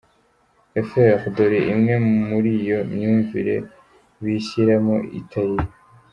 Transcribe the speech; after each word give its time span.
fr 0.87 1.21
dore 1.35 1.59
imwe 1.73 1.95
muri 2.29 2.51
iyo 2.61 2.79
myumvire 2.93 3.55
bishyiramo 4.23 4.95
itari 5.19 5.53
yo:. 5.59 5.65